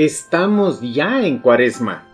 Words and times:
Estamos 0.00 0.80
ya 0.80 1.26
en 1.26 1.40
cuaresma, 1.40 2.04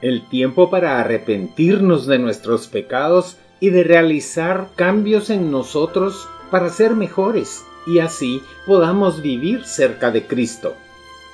el 0.00 0.26
tiempo 0.30 0.70
para 0.70 0.98
arrepentirnos 0.98 2.06
de 2.06 2.18
nuestros 2.18 2.68
pecados 2.68 3.36
y 3.60 3.68
de 3.68 3.84
realizar 3.84 4.68
cambios 4.76 5.28
en 5.28 5.50
nosotros 5.50 6.26
para 6.50 6.70
ser 6.70 6.94
mejores 6.94 7.66
y 7.86 7.98
así 7.98 8.40
podamos 8.66 9.20
vivir 9.20 9.66
cerca 9.66 10.10
de 10.10 10.26
Cristo. 10.26 10.72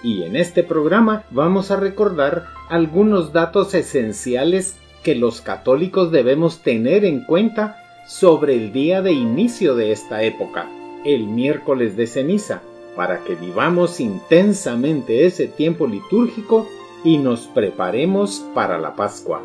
Y 0.02 0.24
en 0.24 0.34
este 0.34 0.64
programa 0.64 1.22
vamos 1.30 1.70
a 1.70 1.76
recordar 1.76 2.48
algunos 2.68 3.32
datos 3.32 3.72
esenciales 3.72 4.74
que 5.04 5.14
los 5.14 5.42
católicos 5.42 6.10
debemos 6.10 6.58
tener 6.58 7.04
en 7.04 7.20
cuenta 7.20 7.76
sobre 8.08 8.56
el 8.56 8.72
día 8.72 9.00
de 9.00 9.12
inicio 9.12 9.76
de 9.76 9.92
esta 9.92 10.24
época, 10.24 10.68
el 11.04 11.28
miércoles 11.28 11.96
de 11.96 12.08
ceniza, 12.08 12.62
para 12.96 13.24
que 13.24 13.34
vivamos 13.34 14.00
intensamente 14.00 15.26
ese 15.26 15.46
tiempo 15.46 15.86
litúrgico 15.86 16.68
y 17.04 17.18
nos 17.18 17.46
preparemos 17.48 18.44
para 18.54 18.78
la 18.78 18.94
Pascua. 18.94 19.42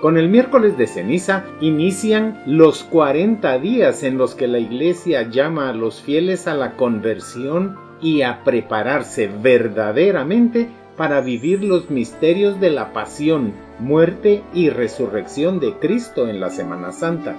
Con 0.00 0.16
el 0.16 0.28
miércoles 0.28 0.78
de 0.78 0.86
ceniza 0.86 1.44
inician 1.60 2.42
los 2.46 2.84
40 2.84 3.58
días 3.58 4.04
en 4.04 4.16
los 4.16 4.36
que 4.36 4.46
la 4.46 4.60
Iglesia 4.60 5.22
llama 5.28 5.70
a 5.70 5.72
los 5.72 6.00
fieles 6.00 6.46
a 6.46 6.54
la 6.54 6.76
conversión 6.76 7.76
y 8.00 8.22
a 8.22 8.44
prepararse 8.44 9.26
verdaderamente 9.26 10.68
para 10.96 11.20
vivir 11.20 11.64
los 11.64 11.90
misterios 11.90 12.60
de 12.60 12.70
la 12.70 12.92
pasión, 12.92 13.52
muerte 13.80 14.42
y 14.54 14.70
resurrección 14.70 15.58
de 15.58 15.74
Cristo 15.74 16.28
en 16.28 16.40
la 16.40 16.50
Semana 16.50 16.92
Santa. 16.92 17.36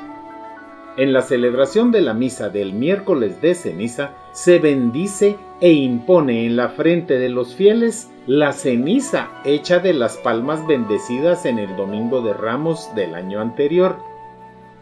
En 0.99 1.13
la 1.13 1.21
celebración 1.21 1.93
de 1.93 2.01
la 2.01 2.13
misa 2.13 2.49
del 2.49 2.73
miércoles 2.73 3.41
de 3.41 3.55
ceniza 3.55 4.17
se 4.33 4.59
bendice 4.59 5.37
e 5.61 5.71
impone 5.71 6.45
en 6.45 6.57
la 6.57 6.67
frente 6.67 7.17
de 7.17 7.29
los 7.29 7.55
fieles 7.55 8.11
la 8.27 8.51
ceniza 8.51 9.29
hecha 9.45 9.79
de 9.79 9.93
las 9.93 10.17
palmas 10.17 10.67
bendecidas 10.67 11.45
en 11.45 11.57
el 11.57 11.73
domingo 11.77 12.19
de 12.19 12.33
ramos 12.33 12.93
del 12.95 13.15
año 13.15 13.39
anterior. 13.39 13.95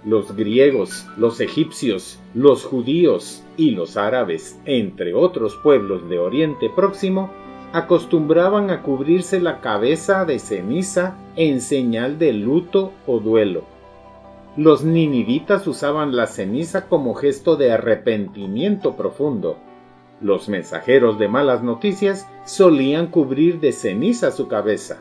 Los 0.04 0.36
griegos, 0.36 1.06
los 1.18 1.40
egipcios, 1.40 2.20
los 2.34 2.66
judíos 2.66 3.44
y 3.56 3.70
los 3.70 3.96
árabes, 3.96 4.60
entre 4.66 5.14
otros 5.14 5.56
pueblos 5.62 6.10
de 6.10 6.18
Oriente 6.18 6.72
Próximo, 6.76 7.30
acostumbraban 7.74 8.72
a 8.72 8.82
cubrirse 8.82 9.40
la 9.40 9.62
cabeza 9.62 10.26
de 10.26 10.40
ceniza 10.40 11.16
en 11.36 11.62
señal 11.62 12.18
de 12.18 12.34
luto 12.34 12.92
o 13.06 13.20
duelo. 13.20 13.77
Los 14.58 14.84
ninivitas 14.84 15.68
usaban 15.68 16.16
la 16.16 16.26
ceniza 16.26 16.88
como 16.90 17.14
gesto 17.14 17.58
de 17.58 17.72
arrepentimiento 17.72 18.98
profundo. 18.98 19.60
Los 20.20 20.50
mensajeros 20.50 21.20
de 21.20 21.28
malas 21.28 21.62
noticias 21.62 22.28
solían 22.44 23.12
cubrir 23.12 23.60
de 23.60 23.72
ceniza 23.72 24.32
su 24.32 24.48
cabeza. 24.48 25.00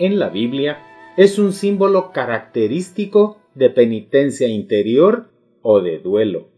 En 0.00 0.18
la 0.18 0.28
Biblia 0.28 0.80
es 1.16 1.38
un 1.38 1.52
símbolo 1.52 2.10
característico 2.10 3.38
de 3.54 3.70
penitencia 3.70 4.48
interior 4.48 5.28
o 5.62 5.80
de 5.80 6.00
duelo. 6.00 6.48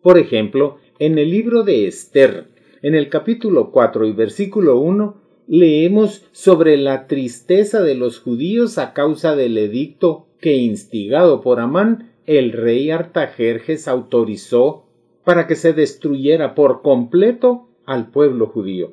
Por 0.00 0.18
ejemplo, 0.18 0.78
en 0.98 1.18
el 1.18 1.30
libro 1.30 1.62
de 1.62 1.86
Esther, 1.88 2.46
en 2.80 2.94
el 2.94 3.10
capítulo 3.10 3.70
4 3.70 4.06
y 4.06 4.12
versículo 4.12 4.78
1, 4.78 5.20
leemos 5.46 6.24
sobre 6.32 6.78
la 6.78 7.06
tristeza 7.06 7.82
de 7.82 7.96
los 7.96 8.18
judíos 8.18 8.78
a 8.78 8.94
causa 8.94 9.36
del 9.36 9.58
edicto 9.58 10.25
que 10.46 10.54
instigado 10.54 11.40
por 11.40 11.58
Amán, 11.58 12.12
el 12.24 12.52
rey 12.52 12.92
Artajerjes 12.92 13.88
autorizó 13.88 14.84
para 15.24 15.48
que 15.48 15.56
se 15.56 15.72
destruyera 15.72 16.54
por 16.54 16.82
completo 16.82 17.66
al 17.84 18.12
pueblo 18.12 18.46
judío. 18.46 18.92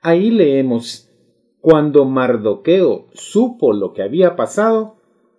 Ahí 0.00 0.30
leemos 0.30 1.10
cuando 1.60 2.06
Mardoqueo 2.06 3.08
supo 3.12 3.74
lo 3.74 3.92
que 3.92 4.02
había 4.02 4.36
pasado, 4.36 4.96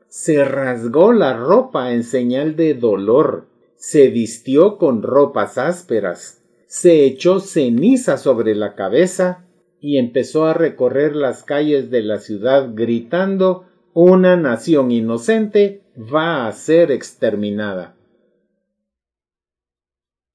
se 0.09 0.46
rasgó 0.46 1.12
la 1.12 1.35
ropa 1.35 1.91
en 1.91 2.03
señal 2.03 2.56
de 2.56 2.75
dolor, 2.75 3.47
se 3.78 4.09
vistió 4.09 4.78
con 4.78 5.01
ropas 5.01 5.57
ásperas, 5.57 6.44
se 6.68 7.03
echó 7.03 7.40
ceniza 7.40 8.18
sobre 8.18 8.53
la 8.53 8.75
cabeza 8.75 9.47
y 9.80 9.97
empezó 9.97 10.46
a 10.46 10.53
recorrer 10.53 11.16
las 11.16 11.44
calles 11.44 11.90
de 11.90 12.03
la 12.03 12.19
ciudad 12.19 12.69
gritando 12.75 13.66
una 13.94 14.38
nación 14.38 14.91
inocente 14.91 15.81
va 15.97 16.47
a 16.47 16.52
ser 16.52 16.91
exterminada. 16.91 17.96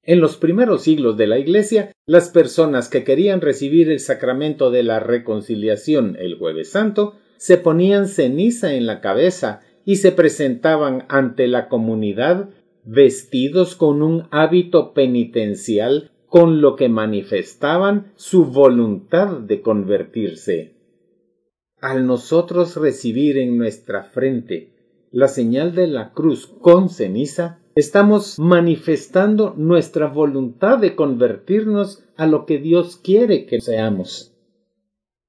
En 0.03 0.21
los 0.21 0.37
primeros 0.37 0.83
siglos 0.83 1.17
de 1.17 1.27
la 1.27 1.37
Iglesia, 1.37 1.91
las 2.05 2.29
personas 2.29 2.87
que 2.87 3.03
querían 3.03 3.41
recibir 3.41 3.89
el 3.89 3.99
sacramento 3.99 4.71
de 4.71 4.83
la 4.83 4.99
reconciliación 4.99 6.15
el 6.19 6.37
jueves 6.37 6.71
santo 6.71 7.15
se 7.37 7.57
ponían 7.57 8.07
ceniza 8.07 8.73
en 8.73 8.85
la 8.85 9.01
cabeza 9.01 9.61
y 9.85 9.97
se 9.97 10.11
presentaban 10.11 11.05
ante 11.09 11.47
la 11.47 11.67
comunidad 11.67 12.49
vestidos 12.85 13.75
con 13.75 14.01
un 14.01 14.27
hábito 14.31 14.93
penitencial 14.93 16.11
con 16.27 16.61
lo 16.61 16.75
que 16.75 16.89
manifestaban 16.89 18.13
su 18.15 18.45
voluntad 18.45 19.39
de 19.39 19.61
convertirse. 19.61 20.76
Al 21.79 22.07
nosotros 22.07 22.75
recibir 22.75 23.37
en 23.37 23.55
nuestra 23.55 24.03
frente 24.03 24.71
la 25.11 25.27
señal 25.27 25.75
de 25.75 25.85
la 25.85 26.11
cruz 26.11 26.47
con 26.47 26.89
ceniza, 26.89 27.59
estamos 27.75 28.39
manifestando 28.39 29.53
nuestra 29.55 30.07
voluntad 30.07 30.79
de 30.79 30.95
convertirnos 30.95 32.03
a 32.15 32.25
lo 32.25 32.47
que 32.47 32.57
Dios 32.57 32.97
quiere 32.97 33.45
que 33.45 33.61
seamos. 33.61 34.33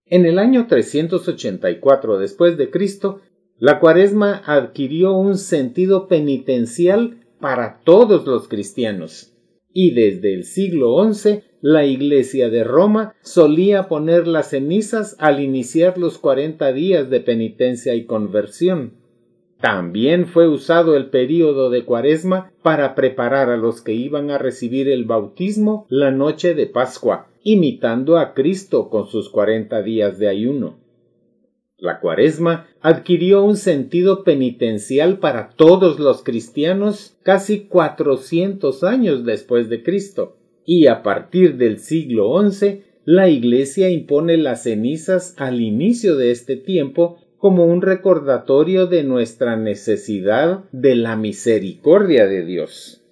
En 0.07 0.25
el 0.25 0.39
año 0.39 0.67
384 0.67 2.19
después 2.19 2.57
de 2.57 2.71
Cristo, 2.71 3.21
la 3.59 3.79
cuaresma 3.79 4.43
adquirió 4.47 5.13
un 5.13 5.37
sentido 5.37 6.09
penitencial 6.09 7.27
para 7.41 7.81
todos 7.85 8.27
los 8.27 8.49
cristianos, 8.49 9.35
y 9.71 9.93
desde 9.93 10.33
el 10.33 10.45
siglo 10.45 10.97
XI 11.13 11.43
la 11.61 11.85
Iglesia 11.85 12.51
de 12.51 12.63
Roma 12.63 13.15
solía 13.23 13.89
poner 13.89 14.29
las 14.29 14.51
cenizas 14.51 15.17
al 15.19 15.41
iniciar 15.41 15.99
los 15.99 16.19
cuarenta 16.19 16.73
días 16.73 17.11
de 17.11 17.21
penitencia 17.21 17.95
y 17.95 18.05
conversión. 18.05 18.93
También 19.61 20.27
fue 20.27 20.49
usado 20.49 20.97
el 20.97 21.07
período 21.07 21.69
de 21.69 21.85
Cuaresma 21.85 22.53
para 22.63 22.95
preparar 22.95 23.51
a 23.51 23.57
los 23.57 23.83
que 23.83 23.93
iban 23.93 24.31
a 24.31 24.39
recibir 24.39 24.89
el 24.89 25.05
bautismo 25.05 25.85
la 25.89 26.13
noche 26.13 26.55
de 26.55 26.67
Pascua, 26.67 27.27
imitando 27.43 28.19
a 28.19 28.35
Cristo 28.35 28.89
con 28.89 29.09
sus 29.09 29.29
cuarenta 29.29 29.83
días 29.83 30.19
de 30.21 30.29
ayuno. 30.29 30.79
La 31.77 31.99
Cuaresma 31.99 32.69
adquirió 32.81 33.43
un 33.43 33.57
sentido 33.57 34.23
penitencial 34.23 35.19
para 35.19 35.51
todos 35.51 35.99
los 35.99 36.23
cristianos 36.23 37.17
casi 37.25 37.67
cuatrocientos 37.67 38.85
años 38.85 39.25
después 39.25 39.69
de 39.69 39.83
Cristo 39.83 40.38
y 40.71 40.87
a 40.87 41.03
partir 41.03 41.57
del 41.57 41.79
siglo 41.79 42.39
XI 42.39 42.83
la 43.07 43.31
Iglesia 43.31 43.89
impone 43.89 44.37
las 44.37 44.65
cenizas 44.65 45.35
al 45.39 45.63
inicio 45.63 46.15
de 46.17 46.31
este 46.31 46.57
tiempo 46.57 47.17
como 47.39 47.65
un 47.65 47.81
recordatorio 47.81 48.87
de 48.87 49.03
nuestra 49.03 49.57
necesidad 49.57 50.65
de 50.73 50.95
la 50.95 51.17
misericordia 51.17 52.27
de 52.27 52.45
Dios. 52.45 53.03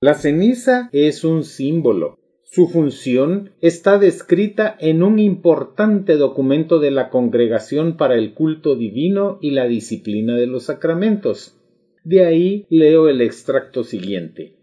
La 0.00 0.14
ceniza 0.14 0.88
es 0.92 1.22
un 1.22 1.44
símbolo. 1.44 2.18
Su 2.42 2.66
función 2.66 3.52
está 3.60 3.98
descrita 3.98 4.76
en 4.80 5.04
un 5.04 5.20
importante 5.20 6.16
documento 6.16 6.80
de 6.80 6.90
la 6.90 7.10
Congregación 7.10 7.96
para 7.96 8.16
el 8.16 8.34
Culto 8.34 8.74
Divino 8.74 9.38
y 9.40 9.52
la 9.52 9.68
Disciplina 9.68 10.34
de 10.34 10.48
los 10.48 10.64
Sacramentos. 10.64 11.56
De 12.02 12.24
ahí 12.24 12.66
leo 12.70 13.08
el 13.08 13.20
extracto 13.20 13.84
siguiente. 13.84 14.59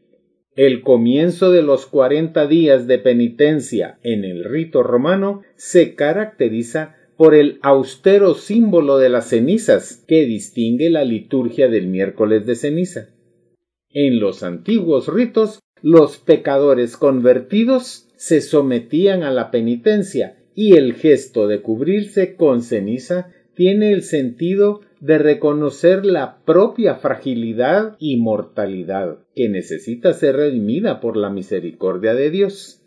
El 0.57 0.81
comienzo 0.81 1.51
de 1.51 1.62
los 1.62 1.86
cuarenta 1.86 2.48
días 2.48 2.88
de 2.88 2.98
penitencia 2.98 4.00
en 4.01 4.25
el 4.25 4.44
rito 4.44 4.81
romano 4.81 5.44
se 5.56 5.94
caracteriza 5.94 6.95
por 7.15 7.36
el 7.36 7.59
austero 7.62 8.33
símbolo 8.33 8.98
de 8.98 9.09
las 9.09 9.30
cenizas 9.30 10.04
que 10.07 10.25
distingue 10.25 10.89
la 10.89 11.04
liturgia 11.04 11.68
del 11.68 11.86
miércoles 11.86 12.48
de 12.48 12.56
ceniza. 12.56 13.09
En 13.92 14.19
los 14.19 14.42
antiguos 14.42 15.07
ritos, 15.13 15.59
los 15.83 16.18
pecadores 16.18 16.98
convertidos 16.98 18.07
se 18.15 18.42
sometían 18.42 19.21
a 19.21 19.30
la 19.30 19.51
penitencia 19.51 20.39
y 20.56 20.75
el 20.75 20.95
gesto 20.95 21.48
de 21.48 21.62
cubrirse 21.62 22.36
con 22.36 22.63
ceniza 22.63 23.31
tiene 23.53 23.92
el 23.92 24.01
sentido 24.01 24.81
de 25.00 25.18
reconocer 25.18 26.06
la 26.06 26.38
propia 26.44 26.96
fragilidad 26.96 27.96
y 28.00 28.18
mortalidad 28.18 29.20
que 29.36 29.50
necesita 29.50 30.14
ser 30.14 30.38
redimida 30.38 31.00
por 31.00 31.18
la 31.18 31.30
misericordia 31.30 32.14
de 32.14 32.32
Dios. 32.32 32.82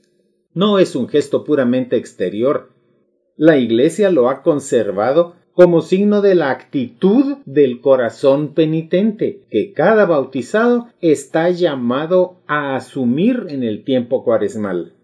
No 0.52 0.78
es 0.78 0.96
un 0.96 1.08
gesto 1.08 1.44
puramente 1.44 1.96
exterior. 1.96 2.70
La 3.36 3.56
Iglesia 3.56 4.10
lo 4.10 4.28
ha 4.28 4.42
conservado 4.42 5.36
como 5.52 5.82
signo 5.82 6.22
de 6.22 6.34
la 6.34 6.50
actitud 6.50 7.36
del 7.44 7.80
corazón 7.80 8.54
penitente 8.54 9.42
que 9.50 9.72
cada 9.72 10.06
bautizado 10.06 10.88
está 11.00 11.50
llamado 11.50 12.40
a 12.46 12.76
asumir 12.76 13.46
en 13.48 13.62
el 13.62 13.84
tiempo 13.84 14.24
cuaresmal. 14.24 14.94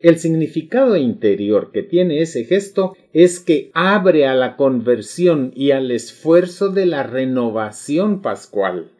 El 0.00 0.18
significado 0.18 0.96
interior 0.96 1.72
que 1.72 1.82
tiene 1.82 2.22
ese 2.22 2.44
gesto 2.44 2.96
es 3.12 3.40
que 3.40 3.72
abre 3.74 4.26
a 4.26 4.34
la 4.34 4.56
conversión 4.56 5.50
y 5.56 5.72
al 5.72 5.90
esfuerzo 5.90 6.68
de 6.68 6.86
la 6.86 7.02
renovación 7.02 8.22
pascual. 8.22 8.92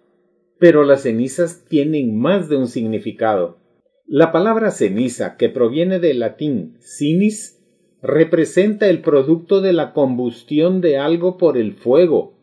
Pero 0.58 0.82
las 0.82 1.02
cenizas 1.02 1.64
tienen 1.68 2.18
más 2.18 2.48
de 2.48 2.56
un 2.56 2.66
significado. 2.66 3.58
La 4.06 4.32
palabra 4.32 4.72
ceniza, 4.72 5.36
que 5.36 5.48
proviene 5.48 6.00
del 6.00 6.18
latín 6.18 6.78
cinis, 6.80 7.60
representa 8.02 8.88
el 8.88 9.00
producto 9.00 9.60
de 9.60 9.72
la 9.72 9.92
combustión 9.92 10.80
de 10.80 10.98
algo 10.98 11.36
por 11.36 11.56
el 11.56 11.74
fuego, 11.74 12.34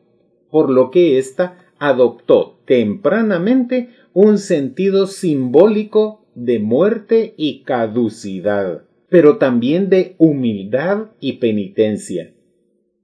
por 0.50 0.70
lo 0.70 0.92
que 0.92 1.18
ésta 1.18 1.58
adoptó 1.78 2.62
tempranamente 2.66 3.90
un 4.14 4.38
sentido 4.38 5.08
simbólico 5.08 6.25
de 6.36 6.60
muerte 6.60 7.34
y 7.38 7.64
caducidad, 7.64 8.84
pero 9.10 9.38
también 9.38 9.90
de 9.90 10.16
humildad 10.18 11.08
y 11.20 11.34
penitencia. 11.34 12.34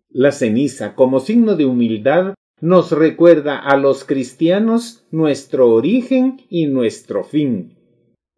La 0.10 0.32
ceniza, 0.32 0.94
como 0.96 1.20
signo 1.20 1.56
de 1.56 1.66
humildad, 1.66 2.36
nos 2.60 2.92
recuerda 2.92 3.58
a 3.58 3.78
los 3.78 4.04
cristianos 4.04 5.06
nuestro 5.10 5.72
origen 5.72 6.42
y 6.50 6.68
nuestro 6.68 7.24
fin. 7.24 7.78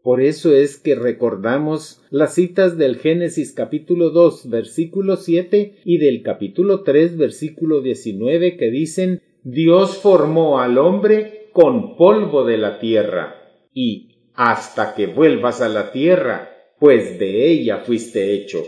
Por 0.04 0.22
eso 0.22 0.54
es 0.54 0.78
que 0.78 0.96
recordamos 0.96 2.02
las 2.10 2.36
citas 2.36 2.78
del 2.78 2.98
Génesis 2.98 3.54
capítulo 3.54 4.10
2 4.10 4.50
versículo 4.50 5.16
7 5.16 5.78
y 5.86 5.98
del 5.98 6.22
capítulo 6.24 6.84
3 6.84 7.18
versículo 7.18 7.82
19 7.82 8.58
que 8.58 8.70
dicen 8.70 9.22
Dios 9.44 9.98
formó 9.98 10.60
al 10.60 10.78
hombre 10.78 11.48
con 11.54 11.96
polvo 11.96 12.44
de 12.44 12.58
la 12.58 12.80
tierra 12.80 13.36
y 13.74 14.13
hasta 14.36 14.96
que 14.96 15.08
vuelvas 15.08 15.62
a 15.62 15.70
la 15.70 15.92
tierra, 15.92 16.50
pues 16.80 17.20
de 17.20 17.50
ella 17.50 17.80
fuiste 17.80 18.34
hecho. 18.34 18.64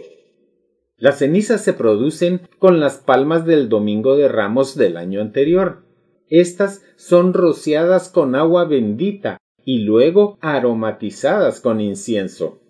Las 0.97 1.19
cenizas 1.19 1.63
se 1.63 1.73
producen 1.73 2.41
con 2.59 2.79
las 2.79 2.97
palmas 2.97 3.45
del 3.45 3.67
domingo 3.67 4.15
de 4.15 4.29
ramos 4.29 4.75
del 4.75 4.95
año 4.95 5.21
anterior. 5.21 5.83
Estas 6.29 6.83
son 6.95 7.33
rociadas 7.33 8.09
con 8.09 8.35
agua 8.35 8.65
bendita 8.65 9.38
y 9.65 9.79
luego 9.79 10.38
aromatizadas 10.41 11.59
con 11.59 11.81
incienso. 11.81 12.62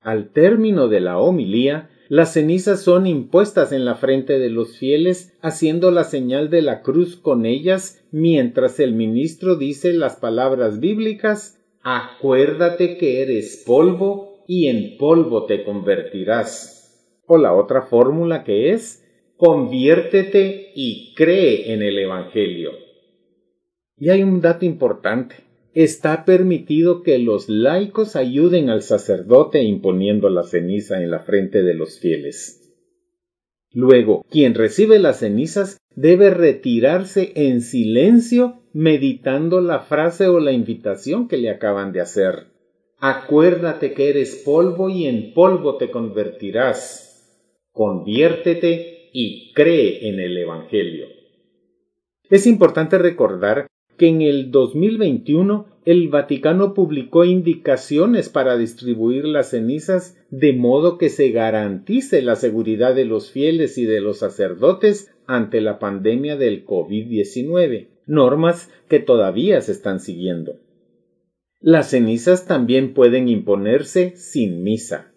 Al 0.00 0.30
término 0.32 0.88
de 0.88 1.00
la 1.00 1.18
homilía, 1.18 1.90
las 2.08 2.34
cenizas 2.34 2.82
son 2.82 3.06
impuestas 3.06 3.72
en 3.72 3.84
la 3.84 3.96
frente 3.96 4.38
de 4.38 4.50
los 4.50 4.76
fieles, 4.78 5.36
haciendo 5.40 5.90
la 5.90 6.04
señal 6.04 6.50
de 6.50 6.62
la 6.62 6.82
cruz 6.82 7.16
con 7.16 7.46
ellas, 7.46 8.04
mientras 8.12 8.78
el 8.78 8.92
ministro 8.92 9.56
dice 9.56 9.92
las 9.92 10.16
palabras 10.16 10.78
bíblicas 10.78 11.56
Acuérdate 11.88 12.96
que 12.98 13.22
eres 13.22 13.62
polvo 13.64 14.42
y 14.48 14.66
en 14.66 14.96
polvo 14.98 15.46
te 15.46 15.62
convertirás. 15.62 17.22
O 17.26 17.38
la 17.38 17.54
otra 17.54 17.82
fórmula 17.82 18.42
que 18.42 18.72
es 18.72 19.04
Conviértete 19.36 20.72
y 20.74 21.14
cree 21.14 21.72
en 21.72 21.82
el 21.82 21.98
Evangelio. 21.98 22.72
Y 23.96 24.08
hay 24.08 24.24
un 24.24 24.40
dato 24.40 24.64
importante 24.64 25.36
está 25.76 26.24
permitido 26.24 27.02
que 27.02 27.18
los 27.18 27.50
laicos 27.50 28.16
ayuden 28.16 28.70
al 28.70 28.80
sacerdote 28.80 29.62
imponiendo 29.62 30.30
la 30.30 30.42
ceniza 30.42 31.02
en 31.02 31.10
la 31.10 31.20
frente 31.20 31.62
de 31.62 31.74
los 31.74 32.00
fieles. 32.00 32.62
Luego, 33.72 34.24
quien 34.30 34.54
recibe 34.54 34.98
las 34.98 35.18
cenizas 35.18 35.76
debe 35.94 36.30
retirarse 36.30 37.32
en 37.36 37.60
silencio 37.60 38.62
meditando 38.76 39.62
la 39.62 39.80
frase 39.80 40.28
o 40.28 40.38
la 40.38 40.52
invitación 40.52 41.28
que 41.28 41.38
le 41.38 41.48
acaban 41.48 41.92
de 41.92 42.02
hacer. 42.02 42.48
Acuérdate 42.98 43.94
que 43.94 44.10
eres 44.10 44.42
polvo 44.44 44.90
y 44.90 45.06
en 45.06 45.32
polvo 45.32 45.78
te 45.78 45.90
convertirás. 45.90 47.48
Conviértete 47.72 49.08
y 49.14 49.54
cree 49.54 50.10
en 50.10 50.20
el 50.20 50.36
Evangelio. 50.36 51.06
Es 52.28 52.46
importante 52.46 52.98
recordar 52.98 53.66
que 53.96 54.08
en 54.08 54.20
el 54.20 54.50
2021 54.50 55.64
el 55.86 56.08
Vaticano 56.08 56.74
publicó 56.74 57.24
indicaciones 57.24 58.28
para 58.28 58.58
distribuir 58.58 59.24
las 59.24 59.52
cenizas 59.52 60.18
de 60.28 60.52
modo 60.52 60.98
que 60.98 61.08
se 61.08 61.30
garantice 61.30 62.20
la 62.20 62.36
seguridad 62.36 62.94
de 62.94 63.06
los 63.06 63.30
fieles 63.30 63.78
y 63.78 63.86
de 63.86 64.02
los 64.02 64.18
sacerdotes 64.18 65.10
ante 65.26 65.62
la 65.62 65.78
pandemia 65.78 66.36
del 66.36 66.66
COVID-19, 66.66 67.95
normas 68.06 68.70
que 68.88 69.00
todavía 69.00 69.60
se 69.60 69.72
están 69.72 70.00
siguiendo. 70.00 70.60
Las 71.60 71.90
cenizas 71.90 72.46
también 72.46 72.94
pueden 72.94 73.28
imponerse 73.28 74.16
sin 74.16 74.62
misa. 74.62 75.12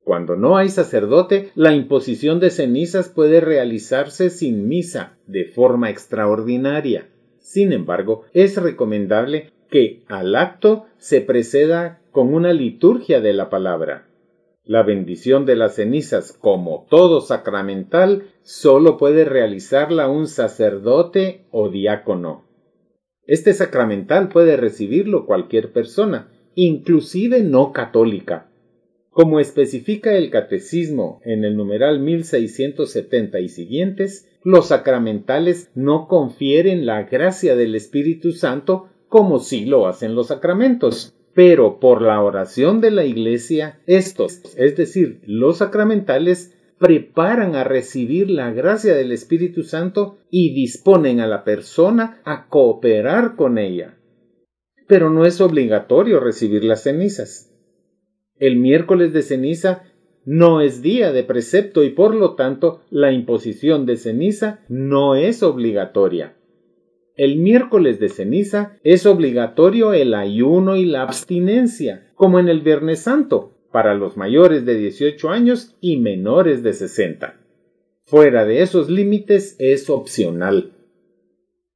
Cuando 0.00 0.36
no 0.36 0.58
hay 0.58 0.68
sacerdote, 0.68 1.50
la 1.54 1.74
imposición 1.74 2.38
de 2.38 2.50
cenizas 2.50 3.08
puede 3.08 3.40
realizarse 3.40 4.28
sin 4.28 4.68
misa, 4.68 5.16
de 5.26 5.46
forma 5.46 5.88
extraordinaria. 5.88 7.08
Sin 7.38 7.72
embargo, 7.72 8.24
es 8.34 8.56
recomendable 8.56 9.50
que 9.70 10.02
al 10.08 10.36
acto 10.36 10.86
se 10.98 11.20
preceda 11.20 12.00
con 12.10 12.34
una 12.34 12.52
liturgia 12.52 13.20
de 13.20 13.32
la 13.32 13.48
palabra. 13.48 14.06
La 14.66 14.82
bendición 14.82 15.44
de 15.44 15.56
las 15.56 15.74
cenizas, 15.74 16.32
como 16.32 16.86
todo 16.88 17.20
sacramental, 17.20 18.30
solo 18.42 18.96
puede 18.96 19.26
realizarla 19.26 20.08
un 20.08 20.26
sacerdote 20.26 21.44
o 21.50 21.68
diácono. 21.68 22.44
Este 23.26 23.52
sacramental 23.52 24.30
puede 24.30 24.56
recibirlo 24.56 25.26
cualquier 25.26 25.72
persona, 25.72 26.32
inclusive 26.54 27.42
no 27.42 27.72
católica. 27.72 28.50
Como 29.10 29.38
especifica 29.38 30.14
el 30.14 30.30
Catecismo 30.30 31.20
en 31.24 31.44
el 31.44 31.56
numeral 31.56 32.00
1670 32.00 33.40
y 33.40 33.48
siguientes, 33.50 34.28
los 34.42 34.68
sacramentales 34.68 35.70
no 35.74 36.08
confieren 36.08 36.86
la 36.86 37.02
gracia 37.04 37.54
del 37.54 37.74
Espíritu 37.74 38.32
Santo 38.32 38.88
como 39.08 39.40
sí 39.40 39.66
lo 39.66 39.86
hacen 39.86 40.14
los 40.14 40.28
sacramentos. 40.28 41.14
Pero 41.34 41.80
por 41.80 42.00
la 42.00 42.22
oración 42.22 42.80
de 42.80 42.90
la 42.90 43.04
Iglesia, 43.04 43.80
estos, 43.86 44.40
es 44.56 44.76
decir, 44.76 45.20
los 45.26 45.58
sacramentales, 45.58 46.54
preparan 46.78 47.54
a 47.56 47.64
recibir 47.64 48.30
la 48.30 48.52
gracia 48.52 48.94
del 48.94 49.12
Espíritu 49.12 49.62
Santo 49.62 50.18
y 50.30 50.54
disponen 50.54 51.20
a 51.20 51.26
la 51.26 51.44
persona 51.44 52.20
a 52.24 52.48
cooperar 52.48 53.36
con 53.36 53.58
ella. 53.58 53.96
Pero 54.86 55.10
no 55.10 55.24
es 55.24 55.40
obligatorio 55.40 56.20
recibir 56.20 56.62
las 56.64 56.82
cenizas. 56.82 57.50
El 58.36 58.56
miércoles 58.56 59.12
de 59.12 59.22
ceniza 59.22 59.84
no 60.24 60.60
es 60.60 60.82
día 60.82 61.12
de 61.12 61.22
precepto 61.22 61.84
y 61.84 61.90
por 61.90 62.14
lo 62.14 62.34
tanto 62.34 62.82
la 62.90 63.12
imposición 63.12 63.86
de 63.86 63.96
ceniza 63.96 64.60
no 64.68 65.14
es 65.14 65.42
obligatoria. 65.42 66.36
El 67.16 67.36
miércoles 67.36 68.00
de 68.00 68.08
ceniza 68.08 68.78
es 68.82 69.06
obligatorio 69.06 69.92
el 69.92 70.14
ayuno 70.14 70.76
y 70.76 70.84
la 70.84 71.02
abstinencia, 71.02 72.10
como 72.16 72.40
en 72.40 72.48
el 72.48 72.60
Viernes 72.60 73.00
Santo, 73.00 73.52
para 73.70 73.94
los 73.94 74.16
mayores 74.16 74.64
de 74.64 74.76
18 74.76 75.30
años 75.30 75.76
y 75.80 75.98
menores 75.98 76.62
de 76.62 76.72
60. 76.72 77.40
Fuera 78.04 78.44
de 78.44 78.62
esos 78.62 78.90
límites 78.90 79.56
es 79.58 79.90
opcional. 79.90 80.72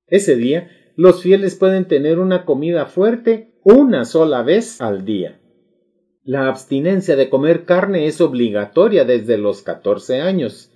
Ese 0.08 0.36
día, 0.36 0.70
los 0.96 1.22
fieles 1.22 1.54
pueden 1.54 1.86
tener 1.86 2.18
una 2.18 2.44
comida 2.44 2.86
fuerte 2.86 3.52
una 3.62 4.04
sola 4.04 4.42
vez 4.42 4.80
al 4.80 5.04
día. 5.04 5.40
La 6.24 6.48
abstinencia 6.48 7.14
de 7.14 7.30
comer 7.30 7.64
carne 7.64 8.06
es 8.06 8.20
obligatoria 8.20 9.04
desde 9.04 9.38
los 9.38 9.62
14 9.62 10.20
años. 10.20 10.72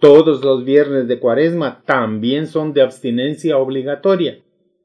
Todos 0.00 0.44
los 0.44 0.64
viernes 0.64 1.08
de 1.08 1.18
cuaresma 1.18 1.82
también 1.86 2.46
son 2.46 2.74
de 2.74 2.82
abstinencia 2.82 3.56
obligatoria. 3.56 4.42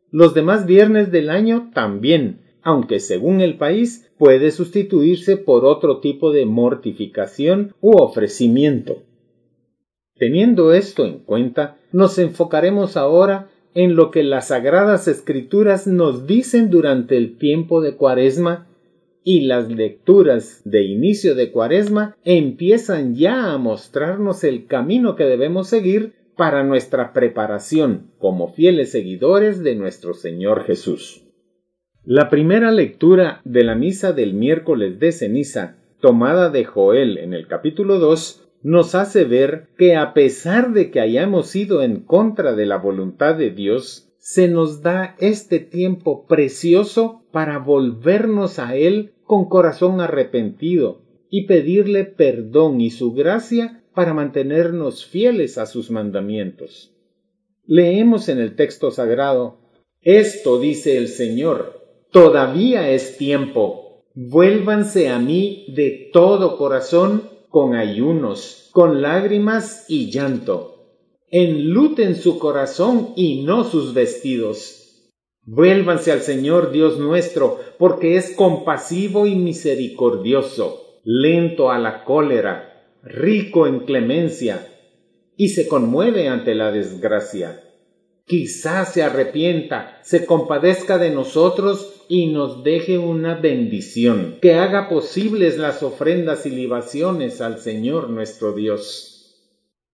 Los 0.10 0.34
demás 0.34 0.65
viernes 0.65 1.12
del 1.12 1.30
año 1.30 1.70
también, 1.74 2.41
aunque 2.62 3.00
según 3.00 3.41
el 3.41 3.58
país 3.58 4.10
puede 4.18 4.51
sustituirse 4.51 5.36
por 5.36 5.65
otro 5.65 6.00
tipo 6.00 6.32
de 6.32 6.46
mortificación 6.46 7.74
u 7.82 7.98
ofrecimiento. 7.98 9.03
Teniendo 10.15 10.74
esto 10.74 11.06
en 11.06 11.20
cuenta, 11.20 11.77
nos 11.91 12.18
enfocaremos 12.18 12.96
ahora 12.96 13.50
en 13.74 13.96
lo 13.96 14.12
que 14.12 14.24
las 14.24 14.50
sagradas 14.50 15.08
escrituras 15.08 15.88
nos 15.88 16.27
dicen 16.27 16.70
durante 16.70 17.18
el 17.18 17.38
tiempo 17.38 17.82
de 17.82 17.96
cuaresma 17.96 18.68
y 19.23 19.41
las 19.41 19.69
lecturas 19.69 20.61
de 20.65 20.83
inicio 20.83 21.35
de 21.35 21.51
Cuaresma 21.51 22.17
empiezan 22.23 23.15
ya 23.15 23.51
a 23.51 23.57
mostrarnos 23.57 24.43
el 24.43 24.65
camino 24.65 25.15
que 25.15 25.25
debemos 25.25 25.67
seguir 25.67 26.13
para 26.35 26.63
nuestra 26.63 27.13
preparación 27.13 28.11
como 28.17 28.53
fieles 28.53 28.91
seguidores 28.91 29.63
de 29.63 29.75
nuestro 29.75 30.13
Señor 30.13 30.63
Jesús. 30.63 31.23
La 32.03 32.29
primera 32.29 32.71
lectura 32.71 33.41
de 33.43 33.63
la 33.63 33.75
misa 33.75 34.11
del 34.11 34.33
miércoles 34.33 34.99
de 34.99 35.11
ceniza, 35.11 35.77
tomada 35.99 36.49
de 36.49 36.65
Joel 36.65 37.19
en 37.19 37.35
el 37.35 37.47
capítulo 37.47 37.99
2, 37.99 38.47
nos 38.63 38.95
hace 38.95 39.23
ver 39.23 39.67
que 39.77 39.95
a 39.95 40.13
pesar 40.13 40.73
de 40.73 40.89
que 40.89 40.99
hayamos 40.99 41.55
ido 41.55 41.83
en 41.83 41.99
contra 41.99 42.53
de 42.53 42.65
la 42.65 42.77
voluntad 42.77 43.35
de 43.35 43.51
Dios, 43.51 44.11
se 44.21 44.47
nos 44.47 44.83
da 44.83 45.15
este 45.19 45.59
tiempo 45.59 46.27
precioso 46.27 47.23
para 47.31 47.57
volvernos 47.57 48.59
a 48.59 48.75
Él 48.75 49.13
con 49.23 49.49
corazón 49.49 49.99
arrepentido, 49.99 51.01
y 51.29 51.47
pedirle 51.47 52.05
perdón 52.05 52.81
y 52.81 52.91
su 52.91 53.13
gracia 53.13 53.83
para 53.95 54.13
mantenernos 54.13 55.05
fieles 55.05 55.57
a 55.57 55.65
sus 55.65 55.89
mandamientos. 55.89 56.93
Leemos 57.65 58.29
en 58.29 58.37
el 58.39 58.55
texto 58.55 58.91
sagrado, 58.91 59.57
Esto 60.01 60.59
dice 60.59 60.97
el 60.97 61.07
Señor, 61.07 61.81
todavía 62.11 62.91
es 62.91 63.17
tiempo, 63.17 64.05
vuélvanse 64.13 65.09
a 65.09 65.17
mí 65.17 65.65
de 65.75 66.09
todo 66.13 66.57
corazón 66.57 67.23
con 67.49 67.75
ayunos, 67.75 68.69
con 68.71 69.01
lágrimas 69.01 69.85
y 69.87 70.11
llanto. 70.11 70.70
Enluten 71.31 72.15
su 72.15 72.38
corazón 72.38 73.13
y 73.15 73.43
no 73.43 73.63
sus 73.63 73.93
vestidos 73.93 74.81
Vuélvanse 75.43 76.11
al 76.11 76.21
Señor 76.21 76.71
Dios 76.71 77.00
nuestro, 77.00 77.59
porque 77.79 78.15
es 78.15 78.35
compasivo 78.35 79.25
y 79.25 79.35
misericordioso, 79.35 81.01
lento 81.03 81.71
a 81.71 81.79
la 81.79 82.03
cólera, 82.03 82.85
rico 83.01 83.65
en 83.65 83.79
clemencia, 83.79 84.67
y 85.35 85.50
se 85.50 85.67
conmueve 85.67 86.27
ante 86.27 86.53
la 86.53 86.71
desgracia. 86.71 87.63
Quizás 88.25 88.93
se 88.93 89.01
arrepienta, 89.01 90.00
se 90.03 90.27
compadezca 90.27 91.00
de 91.00 91.09
nosotros 91.09 92.05
y 92.07 92.27
nos 92.27 92.63
deje 92.63 93.00
una 93.00 93.33
bendición, 93.33 94.38
que 94.43 94.53
haga 94.53 94.89
posibles 94.89 95.57
las 95.57 95.81
ofrendas 95.81 96.45
y 96.45 96.51
libaciones 96.51 97.41
al 97.41 97.57
Señor 97.59 98.11
nuestro 98.11 98.53
Dios. 98.53 99.11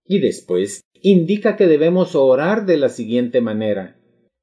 Y 0.06 0.20
después 0.20 0.82
indica 1.01 1.56
que 1.56 1.68
debemos 1.68 2.16
orar 2.16 2.66
de 2.66 2.77
la 2.77 2.89
siguiente 2.89 3.42
manera. 3.42 3.96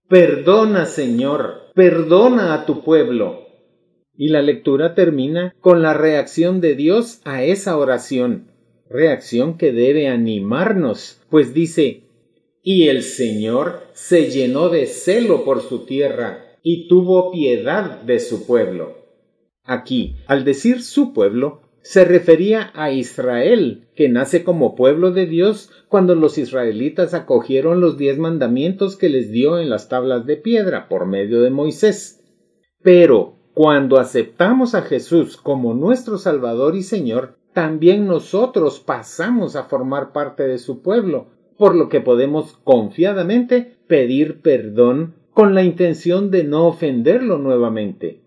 Perdona, 0.08 0.87
Señor, 0.87 1.70
perdona 1.75 2.54
a 2.54 2.66
tu 2.66 2.82
pueblo. 2.82 3.46
Y 4.16 4.28
la 4.28 4.42
lectura 4.42 4.94
termina 4.94 5.54
con 5.61 5.82
la 5.82 5.94
reacción 5.94 6.61
de 6.61 6.75
Dios 6.75 7.20
a 7.25 7.42
esa 7.42 7.76
oración, 7.76 8.50
reacción 8.88 9.58
que 9.58 9.73
debe 9.73 10.08
animarnos, 10.08 11.20
pues 11.30 11.52
dice, 11.52 12.04
y 12.62 12.88
el 12.88 13.02
Señor 13.02 13.82
se 13.92 14.30
llenó 14.30 14.68
de 14.68 14.87
celo 14.87 15.44
por 15.44 15.62
su 15.62 15.84
tierra 15.84 16.58
y 16.62 16.88
tuvo 16.88 17.30
piedad 17.30 18.00
de 18.02 18.20
su 18.20 18.46
pueblo. 18.46 18.96
Aquí, 19.64 20.16
al 20.26 20.44
decir 20.44 20.82
su 20.82 21.12
pueblo, 21.12 21.62
se 21.84 22.06
refería 22.06 22.70
a 22.72 22.92
Israel, 22.92 23.88
que 23.94 24.08
nace 24.08 24.42
como 24.42 24.74
pueblo 24.74 25.12
de 25.12 25.26
Dios 25.26 25.70
cuando 25.88 26.14
los 26.14 26.38
israelitas 26.38 27.12
acogieron 27.12 27.82
los 27.82 27.98
diez 27.98 28.16
mandamientos 28.16 28.96
que 28.96 29.10
les 29.10 29.30
dio 29.30 29.58
en 29.58 29.68
las 29.68 29.90
tablas 29.90 30.24
de 30.24 30.38
piedra 30.38 30.88
por 30.88 31.04
medio 31.04 31.42
de 31.42 31.50
Moisés. 31.50 32.24
Pero 32.82 33.36
cuando 33.52 33.98
aceptamos 33.98 34.74
a 34.74 34.80
Jesús 34.80 35.36
como 35.36 35.74
nuestro 35.74 36.16
Salvador 36.16 36.74
y 36.74 36.82
Señor, 36.82 37.36
también 37.52 38.06
nosotros 38.06 38.80
pasamos 38.80 39.54
a 39.54 39.64
formar 39.64 40.12
parte 40.12 40.44
de 40.44 40.56
su 40.56 40.80
pueblo, 40.80 41.26
por 41.58 41.76
lo 41.76 41.90
que 41.90 42.00
podemos 42.00 42.54
confiadamente 42.64 43.76
pedir 43.86 44.40
perdón 44.40 45.16
con 45.34 45.54
la 45.54 45.62
intención 45.62 46.30
de 46.30 46.44
no 46.44 46.66
ofenderlo 46.66 47.36
nuevamente. 47.36 48.22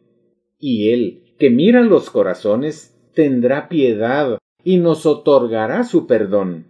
Y 0.59 0.93
Él, 0.93 1.23
que 1.39 1.49
mira 1.49 1.81
los 1.81 2.11
corazones, 2.11 2.93
tendrá 3.17 3.67
piedad 3.67 4.37
y 4.63 4.77
nos 4.77 5.07
otorgará 5.07 5.83
su 5.83 6.05
perdón. 6.05 6.67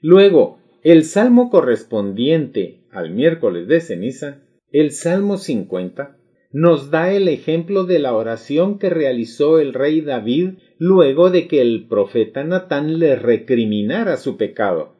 Luego, 0.00 0.60
el 0.82 1.04
salmo 1.04 1.50
correspondiente 1.50 2.86
al 2.90 3.10
miércoles 3.10 3.68
de 3.68 3.82
ceniza, 3.82 4.40
el 4.72 4.92
Salmo 4.92 5.36
50, 5.36 6.16
nos 6.52 6.90
da 6.90 7.12
el 7.12 7.28
ejemplo 7.28 7.84
de 7.84 7.98
la 7.98 8.14
oración 8.14 8.78
que 8.78 8.88
realizó 8.88 9.58
el 9.58 9.74
rey 9.74 10.00
David 10.00 10.52
luego 10.78 11.28
de 11.28 11.46
que 11.48 11.60
el 11.60 11.86
profeta 11.86 12.44
Natán 12.44 12.98
le 12.98 13.16
recriminara 13.16 14.16
su 14.16 14.38
pecado. 14.38 14.94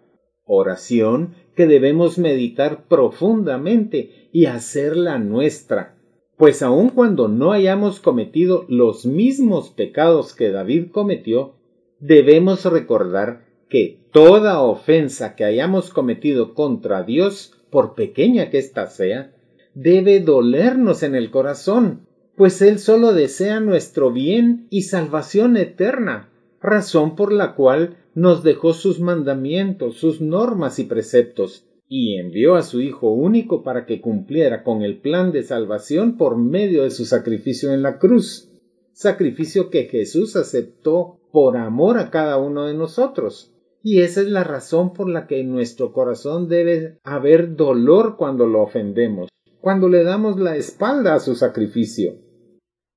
Oración 0.44 1.34
que 1.56 1.66
debemos 1.66 2.18
meditar 2.18 2.86
profundamente 2.88 4.28
y 4.32 4.44
hacerla 4.44 5.18
nuestra, 5.18 5.97
pues 6.38 6.62
aun 6.62 6.90
cuando 6.90 7.26
no 7.26 7.50
hayamos 7.50 7.98
cometido 7.98 8.64
los 8.68 9.04
mismos 9.04 9.70
pecados 9.70 10.34
que 10.34 10.50
David 10.50 10.92
cometió, 10.92 11.56
debemos 11.98 12.64
recordar 12.64 13.44
que 13.68 13.98
toda 14.12 14.62
ofensa 14.62 15.34
que 15.34 15.44
hayamos 15.44 15.90
cometido 15.90 16.54
contra 16.54 17.02
Dios, 17.02 17.54
por 17.70 17.94
pequeña 17.94 18.50
que 18.50 18.58
ésta 18.58 18.86
sea, 18.86 19.34
debe 19.74 20.20
dolernos 20.20 21.02
en 21.02 21.16
el 21.16 21.32
corazón, 21.32 22.06
pues 22.36 22.62
Él 22.62 22.78
solo 22.78 23.12
desea 23.12 23.58
nuestro 23.58 24.12
bien 24.12 24.68
y 24.70 24.82
salvación 24.82 25.56
eterna, 25.56 26.30
razón 26.62 27.16
por 27.16 27.32
la 27.32 27.56
cual 27.56 27.96
nos 28.14 28.44
dejó 28.44 28.74
sus 28.74 29.00
mandamientos, 29.00 29.96
sus 29.96 30.20
normas 30.20 30.78
y 30.78 30.84
preceptos, 30.84 31.67
y 31.88 32.18
envió 32.18 32.54
a 32.54 32.62
su 32.62 32.80
Hijo 32.80 33.10
único 33.10 33.62
para 33.62 33.86
que 33.86 34.00
cumpliera 34.00 34.62
con 34.62 34.82
el 34.82 35.00
plan 35.00 35.32
de 35.32 35.42
salvación 35.42 36.16
por 36.16 36.36
medio 36.36 36.82
de 36.82 36.90
su 36.90 37.06
sacrificio 37.06 37.72
en 37.72 37.82
la 37.82 37.98
cruz, 37.98 38.50
sacrificio 38.92 39.70
que 39.70 39.84
Jesús 39.84 40.36
aceptó 40.36 41.18
por 41.32 41.56
amor 41.56 41.98
a 41.98 42.10
cada 42.10 42.36
uno 42.36 42.66
de 42.66 42.74
nosotros. 42.74 43.54
Y 43.82 44.00
esa 44.00 44.20
es 44.20 44.26
la 44.26 44.44
razón 44.44 44.92
por 44.92 45.08
la 45.08 45.26
que 45.26 45.40
en 45.40 45.50
nuestro 45.50 45.92
corazón 45.92 46.48
debe 46.48 46.98
haber 47.04 47.54
dolor 47.56 48.16
cuando 48.16 48.46
lo 48.46 48.62
ofendemos, 48.62 49.28
cuando 49.60 49.88
le 49.88 50.02
damos 50.02 50.38
la 50.38 50.56
espalda 50.56 51.14
a 51.14 51.20
su 51.20 51.36
sacrificio. 51.36 52.16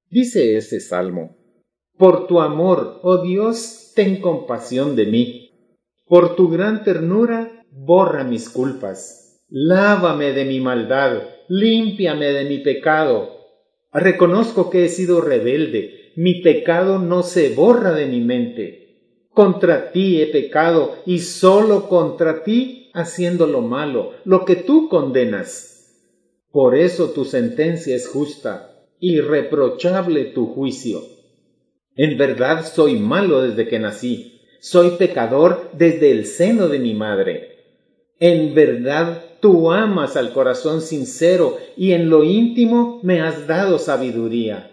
Dice 0.10 0.58
ese 0.58 0.80
salmo, 0.80 1.38
Por 1.98 2.28
tu 2.28 2.42
amor, 2.42 3.00
oh 3.04 3.20
Dios, 3.20 3.94
ten 3.96 4.20
compasión 4.20 4.96
de 4.96 5.06
mí. 5.06 5.52
Por 6.08 6.36
tu 6.36 6.50
gran 6.50 6.84
ternura, 6.84 7.51
borra 7.72 8.24
mis 8.24 8.50
culpas, 8.50 9.42
lávame 9.50 10.34
de 10.34 10.46
mi 10.46 10.60
maldad, 10.60 11.24
límpiame 11.48 12.28
de 12.28 12.46
mi 12.46 12.60
pecado. 12.60 13.40
Reconozco 13.94 14.70
que 14.70 14.86
he 14.86 14.90
sido 14.90 15.22
rebelde, 15.22 16.12
mi 16.16 16.42
pecado 16.42 17.00
no 17.00 17.24
se 17.24 17.54
borra 17.54 17.94
de 17.94 18.06
mi 18.06 18.20
mente. 18.20 18.82
Contra 19.34 19.92
ti 19.92 20.22
he 20.22 20.28
pecado 20.28 20.98
y 21.06 21.20
solo 21.20 21.88
contra 21.88 22.44
ti 22.44 22.90
haciendo 22.94 23.48
lo 23.48 23.62
malo, 23.62 24.12
lo 24.26 24.44
que 24.44 24.58
tú 24.58 24.90
condenas. 24.90 25.72
Por 26.52 26.76
eso 26.76 27.12
tu 27.12 27.24
sentencia 27.24 27.96
es 27.96 28.10
justa, 28.10 28.86
irreprochable 29.00 30.26
tu 30.26 30.48
juicio. 30.48 31.02
En 31.96 32.18
verdad 32.18 32.66
soy 32.66 32.96
malo 32.96 33.42
desde 33.42 33.68
que 33.70 33.80
nací, 33.80 34.42
soy 34.60 34.92
pecador 34.92 35.72
desde 35.74 36.12
el 36.12 36.26
seno 36.26 36.68
de 36.68 36.80
mi 36.80 36.94
madre. 36.94 37.51
En 38.22 38.54
verdad 38.54 39.26
tú 39.40 39.72
amas 39.72 40.16
al 40.16 40.32
corazón 40.32 40.84
sincero 40.84 41.58
y 41.76 41.94
en 41.94 42.12
lo 42.12 42.24
íntimo 42.24 43.00
me 43.02 43.20
has 43.20 43.48
dado 43.48 43.80
sabiduría. 43.80 44.70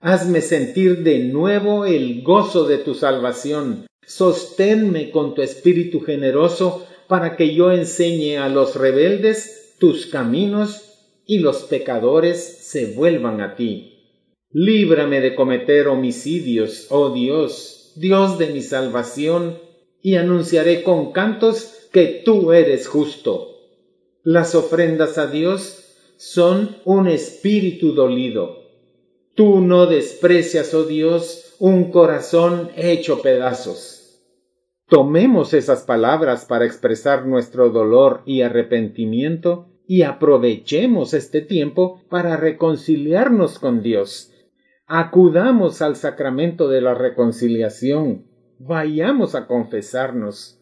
Hazme 0.00 0.42
sentir 0.42 1.02
de 1.02 1.20
nuevo 1.20 1.86
el 1.86 2.22
gozo 2.22 2.68
de 2.68 2.76
tu 2.76 2.94
salvación. 2.94 3.86
Sosténme 4.06 5.10
con 5.10 5.34
tu 5.34 5.40
espíritu 5.40 6.00
generoso 6.00 6.86
para 7.08 7.34
que 7.34 7.54
yo 7.54 7.72
enseñe 7.72 8.36
a 8.36 8.50
los 8.50 8.76
rebeldes 8.76 9.76
tus 9.78 10.04
caminos 10.04 11.22
y 11.24 11.38
los 11.38 11.62
pecadores 11.62 12.58
se 12.60 12.92
vuelvan 12.92 13.40
a 13.40 13.56
ti. 13.56 14.20
Líbrame 14.50 15.22
de 15.22 15.34
cometer 15.34 15.88
homicidios, 15.88 16.88
oh 16.90 17.08
Dios, 17.08 17.94
Dios 17.96 18.38
de 18.38 18.48
mi 18.48 18.60
salvación, 18.60 19.58
y 20.02 20.16
anunciaré 20.16 20.82
con 20.82 21.12
cantos 21.12 21.85
que 21.96 22.20
tú 22.26 22.52
eres 22.52 22.88
justo. 22.88 23.56
Las 24.22 24.54
ofrendas 24.54 25.16
a 25.16 25.28
Dios 25.28 26.12
son 26.18 26.76
un 26.84 27.08
espíritu 27.08 27.94
dolido. 27.94 28.64
Tú 29.34 29.62
no 29.62 29.86
desprecias, 29.86 30.74
oh 30.74 30.84
Dios, 30.84 31.54
un 31.58 31.90
corazón 31.90 32.68
hecho 32.76 33.22
pedazos. 33.22 34.20
Tomemos 34.90 35.54
esas 35.54 35.84
palabras 35.84 36.44
para 36.44 36.66
expresar 36.66 37.24
nuestro 37.24 37.70
dolor 37.70 38.20
y 38.26 38.42
arrepentimiento 38.42 39.68
y 39.86 40.02
aprovechemos 40.02 41.14
este 41.14 41.40
tiempo 41.40 42.02
para 42.10 42.36
reconciliarnos 42.36 43.58
con 43.58 43.82
Dios. 43.82 44.34
Acudamos 44.86 45.80
al 45.80 45.96
sacramento 45.96 46.68
de 46.68 46.82
la 46.82 46.92
reconciliación. 46.92 48.26
Vayamos 48.58 49.34
a 49.34 49.46
confesarnos. 49.46 50.60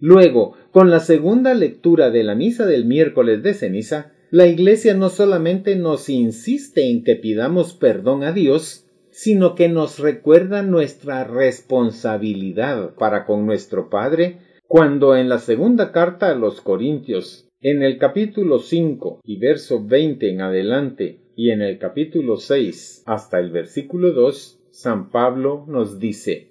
Luego, 0.00 0.54
con 0.72 0.90
la 0.90 1.00
segunda 1.00 1.54
lectura 1.54 2.10
de 2.10 2.24
la 2.24 2.34
misa 2.34 2.66
del 2.66 2.86
miércoles 2.86 3.42
de 3.42 3.54
ceniza, 3.54 4.12
la 4.30 4.46
Iglesia 4.46 4.94
no 4.94 5.08
solamente 5.08 5.76
nos 5.76 6.08
insiste 6.08 6.90
en 6.90 7.04
que 7.04 7.16
pidamos 7.16 7.74
perdón 7.74 8.24
a 8.24 8.32
Dios, 8.32 8.86
sino 9.10 9.54
que 9.54 9.68
nos 9.68 9.98
recuerda 9.98 10.62
nuestra 10.62 11.24
responsabilidad 11.24 12.94
para 12.94 13.26
con 13.26 13.44
nuestro 13.44 13.90
Padre, 13.90 14.38
cuando 14.66 15.16
en 15.16 15.28
la 15.28 15.38
segunda 15.38 15.92
carta 15.92 16.30
a 16.30 16.34
los 16.34 16.60
Corintios, 16.60 17.48
en 17.60 17.82
el 17.82 17.98
capítulo 17.98 18.60
5 18.60 19.20
y 19.24 19.38
verso 19.38 19.84
20 19.84 20.30
en 20.30 20.40
adelante, 20.40 21.20
y 21.36 21.50
en 21.50 21.62
el 21.62 21.78
capítulo 21.78 22.36
6 22.36 23.02
hasta 23.06 23.40
el 23.40 23.50
versículo 23.50 24.12
2, 24.12 24.60
San 24.70 25.10
Pablo 25.10 25.64
nos 25.68 25.98
dice, 25.98 26.48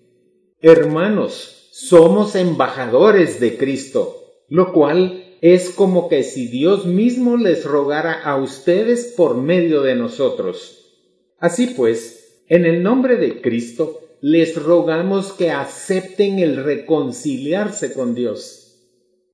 Hermanos, 0.61 1.58
somos 1.79 2.35
embajadores 2.35 3.39
de 3.39 3.57
Cristo, 3.57 4.33
lo 4.49 4.73
cual 4.73 5.37
es 5.39 5.69
como 5.69 6.09
que 6.09 6.23
si 6.23 6.47
Dios 6.47 6.85
mismo 6.85 7.37
les 7.37 7.63
rogara 7.63 8.21
a 8.21 8.35
ustedes 8.35 9.13
por 9.15 9.37
medio 9.37 9.81
de 9.81 9.95
nosotros. 9.95 10.91
Así 11.37 11.67
pues, 11.67 12.43
en 12.49 12.65
el 12.65 12.83
nombre 12.83 13.15
de 13.15 13.39
Cristo, 13.39 14.01
les 14.19 14.61
rogamos 14.61 15.31
que 15.31 15.51
acepten 15.51 16.39
el 16.39 16.57
reconciliarse 16.57 17.93
con 17.93 18.13
Dios. 18.13 18.75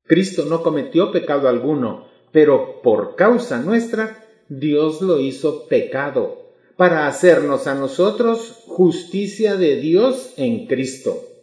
Cristo 0.03 0.45
no 0.45 0.61
cometió 0.61 1.11
pecado 1.11 1.49
alguno, 1.49 2.05
pero 2.31 2.83
por 2.83 3.15
causa 3.15 3.59
nuestra, 3.59 4.23
Dios 4.49 5.01
lo 5.01 5.19
hizo 5.19 5.67
pecado, 5.67 6.51
para 6.77 7.07
hacernos 7.07 7.65
a 7.65 7.73
nosotros 7.73 8.61
justicia 8.67 9.55
de 9.55 9.77
Dios 9.77 10.33
en 10.37 10.67
Cristo. 10.67 11.34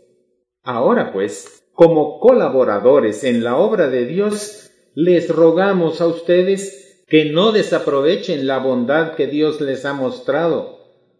Ahora 0.62 1.12
pues, 1.12 1.64
como 1.73 2.21
colaboradores 2.21 3.25
en 3.25 3.42
la 3.42 3.57
obra 3.57 3.88
de 3.88 4.07
Dios, 4.07 4.71
les 4.95 5.28
rogamos 5.28 6.00
a 6.00 6.07
ustedes 6.07 7.02
que 7.09 7.26
no 7.26 7.52
desaprovechen 7.52 8.47
la 8.47 8.59
bondad 8.59 9.16
que 9.16 9.26
Dios 9.26 9.61
les 9.61 9.85
ha 9.85 9.92
mostrado, 9.92 10.78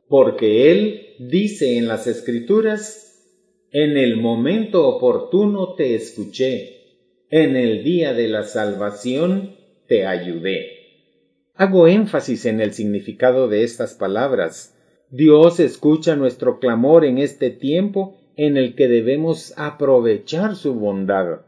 porque 0.09 0.71
Él 0.71 1.17
dice 1.19 1.77
en 1.77 1.89
las 1.89 2.07
Escrituras, 2.07 3.13
en 3.73 3.97
el 3.97 4.17
momento 4.17 4.87
oportuno 4.87 5.75
te 5.75 5.95
escuché, 5.95 6.83
en 7.31 7.57
el 7.57 7.83
día 7.83 8.13
de 8.13 8.29
la 8.29 8.45
salvación 8.45 9.57
te 9.89 10.07
ayudé. 10.07 10.83
Hago 11.55 11.89
énfasis 11.89 12.47
en 12.47 12.61
el 12.61 12.73
significado 12.73 13.49
de 13.49 13.65
estas 13.65 13.95
palabras. 13.95 14.79
Dios 15.11 15.59
escucha 15.59 16.15
nuestro 16.15 16.59
clamor 16.61 17.05
en 17.05 17.19
este 17.19 17.51
tiempo 17.51 18.22
en 18.37 18.57
el 18.57 18.75
que 18.75 18.89
debemos 18.89 19.55
aprovechar 19.57 20.57
su 20.57 20.75
bondad. 20.75 21.43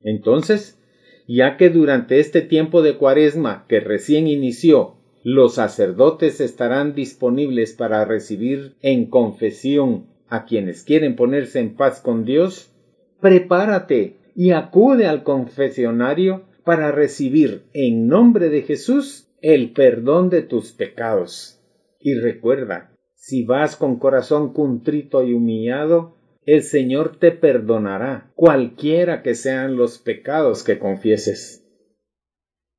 Entonces, 0.00 0.78
ya 1.26 1.56
que 1.56 1.70
durante 1.70 2.18
este 2.18 2.42
tiempo 2.42 2.82
de 2.82 2.96
cuaresma 2.96 3.66
que 3.68 3.80
recién 3.80 4.26
inició 4.26 4.96
los 5.22 5.54
sacerdotes 5.54 6.40
estarán 6.40 6.94
disponibles 6.94 7.74
para 7.74 8.04
recibir 8.04 8.76
en 8.80 9.06
confesión 9.06 10.06
a 10.28 10.46
quienes 10.46 10.82
quieren 10.82 11.14
ponerse 11.14 11.60
en 11.60 11.76
paz 11.76 12.00
con 12.00 12.24
Dios, 12.24 12.72
prepárate 13.20 14.16
y 14.34 14.52
acude 14.52 15.06
al 15.06 15.22
confesionario 15.22 16.44
para 16.64 16.90
recibir 16.90 17.64
en 17.74 18.08
nombre 18.08 18.48
de 18.48 18.62
Jesús 18.62 19.28
el 19.42 19.72
perdón 19.72 20.30
de 20.30 20.42
tus 20.42 20.72
pecados. 20.72 21.60
Y 22.00 22.14
recuerda, 22.14 22.89
si 23.20 23.44
vas 23.44 23.76
con 23.76 23.98
corazón 23.98 24.54
contrito 24.54 25.22
y 25.22 25.34
humillado, 25.34 26.16
el 26.46 26.62
Señor 26.62 27.18
te 27.18 27.32
perdonará 27.32 28.32
cualquiera 28.34 29.22
que 29.22 29.34
sean 29.34 29.76
los 29.76 29.98
pecados 29.98 30.64
que 30.64 30.78
confieses. 30.78 31.62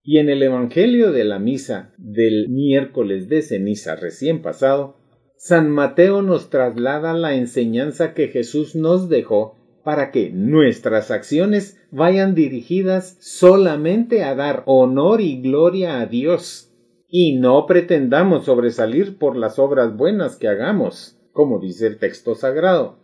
Y 0.01 0.17
en 0.17 0.29
el 0.29 0.41
Evangelio 0.41 1.11
de 1.11 1.25
la 1.25 1.37
Misa 1.37 1.93
del 1.99 2.49
miércoles 2.49 3.29
de 3.29 3.43
ceniza 3.43 3.95
recién 3.95 4.41
pasado, 4.41 4.97
San 5.37 5.69
Mateo 5.69 6.23
nos 6.23 6.49
traslada 6.49 7.13
la 7.13 7.35
enseñanza 7.35 8.15
que 8.15 8.29
Jesús 8.29 8.75
nos 8.75 9.09
dejó 9.09 9.59
para 9.83 10.09
que 10.09 10.31
nuestras 10.31 11.11
acciones 11.11 11.79
vayan 11.91 12.33
dirigidas 12.33 13.15
solamente 13.19 14.23
a 14.23 14.33
dar 14.33 14.63
honor 14.65 15.21
y 15.21 15.39
gloria 15.39 16.01
a 16.01 16.07
Dios, 16.07 16.70
y 17.11 17.35
no 17.35 17.65
pretendamos 17.67 18.45
sobresalir 18.45 19.17
por 19.17 19.35
las 19.35 19.59
obras 19.59 19.95
buenas 19.97 20.37
que 20.37 20.47
hagamos, 20.47 21.17
como 21.33 21.59
dice 21.59 21.85
el 21.87 21.99
texto 21.99 22.35
sagrado. 22.35 22.99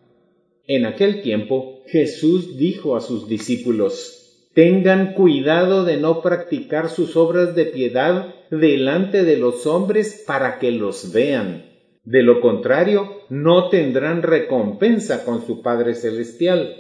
En 0.66 0.86
aquel 0.86 1.22
tiempo 1.22 1.82
Jesús 1.88 2.58
dijo 2.58 2.96
a 2.96 3.02
sus 3.02 3.28
discípulos, 3.28 4.50
Tengan 4.54 5.14
cuidado 5.14 5.84
de 5.84 5.98
no 5.98 6.22
practicar 6.22 6.90
sus 6.90 7.16
obras 7.16 7.54
de 7.54 7.66
piedad 7.66 8.34
delante 8.50 9.24
de 9.24 9.38
los 9.38 9.68
hombres 9.68 10.24
para 10.26 10.58
que 10.58 10.72
los 10.72 11.12
vean. 11.14 11.66
De 12.04 12.24
lo 12.24 12.40
contrario, 12.40 13.18
no 13.30 13.68
tendrán 13.68 14.24
recompensa 14.24 15.26
con 15.26 15.46
su 15.46 15.62
Padre 15.62 15.94
Celestial. 15.94 16.76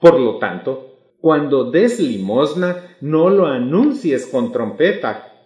Por 0.00 0.18
lo 0.18 0.38
tanto, 0.38 1.14
cuando 1.20 1.70
des 1.70 2.00
limosna, 2.00 2.96
no 3.00 3.30
lo 3.30 3.46
anuncies 3.46 4.26
con 4.26 4.52
trompeta, 4.52 5.29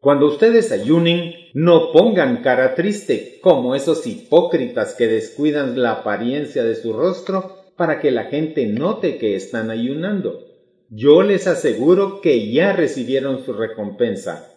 Cuando 0.00 0.26
ustedes 0.26 0.70
ayunen, 0.70 1.34
no 1.54 1.90
pongan 1.90 2.42
cara 2.42 2.76
triste 2.76 3.40
como 3.42 3.74
esos 3.74 4.06
hipócritas 4.06 4.94
que 4.94 5.08
descuidan 5.08 5.82
la 5.82 5.90
apariencia 5.90 6.62
de 6.62 6.76
su 6.76 6.92
rostro 6.92 7.56
para 7.76 7.98
que 8.00 8.12
la 8.12 8.24
gente 8.24 8.66
note 8.66 9.18
que 9.18 9.34
están 9.34 9.70
ayunando. 9.70 10.46
Yo 10.88 11.22
les 11.22 11.48
aseguro 11.48 12.20
que 12.20 12.52
ya 12.52 12.72
recibieron 12.72 13.44
su 13.44 13.52
recompensa. 13.52 14.48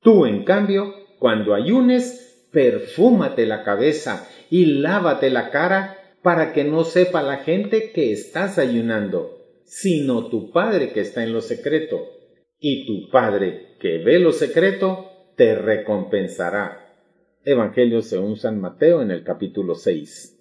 Tú, 0.00 0.26
en 0.26 0.44
cambio, 0.44 0.92
cuando 1.20 1.54
ayunes, 1.54 2.48
perfúmate 2.50 3.46
la 3.46 3.62
cabeza 3.62 4.28
y 4.50 4.66
lávate 4.66 5.30
la 5.30 5.50
cara 5.50 5.98
para 6.20 6.52
que 6.52 6.64
no 6.64 6.82
sepa 6.82 7.22
la 7.22 7.38
gente 7.38 7.92
que 7.92 8.12
estás 8.12 8.58
ayunando, 8.58 9.38
sino 9.64 10.26
tu 10.26 10.50
Padre 10.50 10.92
que 10.92 11.00
está 11.00 11.22
en 11.22 11.32
lo 11.32 11.40
secreto. 11.40 12.21
Y 12.64 12.86
tu 12.86 13.10
Padre 13.10 13.74
que 13.80 13.98
ve 13.98 14.20
lo 14.20 14.30
secreto, 14.30 15.10
te 15.34 15.56
recompensará. 15.56 16.94
Evangelio 17.44 18.02
según 18.02 18.36
San 18.36 18.60
Mateo 18.60 19.02
en 19.02 19.10
el 19.10 19.24
capítulo 19.24 19.74
6. 19.74 20.38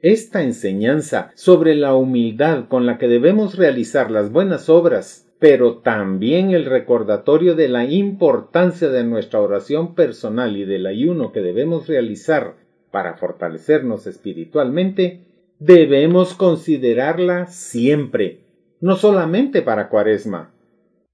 Esta 0.00 0.42
enseñanza 0.42 1.30
sobre 1.36 1.76
la 1.76 1.94
humildad 1.94 2.66
con 2.66 2.84
la 2.84 2.98
que 2.98 3.06
debemos 3.06 3.56
realizar 3.56 4.10
las 4.10 4.32
buenas 4.32 4.68
obras, 4.68 5.32
pero 5.38 5.78
también 5.78 6.50
el 6.50 6.64
recordatorio 6.64 7.54
de 7.54 7.68
la 7.68 7.84
importancia 7.84 8.88
de 8.88 9.04
nuestra 9.04 9.40
oración 9.40 9.94
personal 9.94 10.56
y 10.56 10.64
del 10.64 10.84
ayuno 10.84 11.30
que 11.30 11.42
debemos 11.42 11.86
realizar 11.86 12.56
para 12.90 13.16
fortalecernos 13.16 14.08
espiritualmente, 14.08 15.20
debemos 15.60 16.34
considerarla 16.34 17.46
siempre, 17.46 18.40
no 18.80 18.96
solamente 18.96 19.62
para 19.62 19.90
Cuaresma. 19.90 20.56